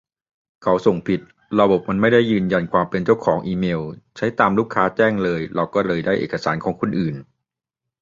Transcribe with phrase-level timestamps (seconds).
[0.63, 1.19] เขาส่งผิด
[1.59, 3.81] ระบบมันไม่ได้ยืนยันความเป็นเจ้าของอีเมล
[4.17, 7.15] ใช้ตามลูกค้าแจ้งเลย เราก็เลยได้เอกสารของคนอื่น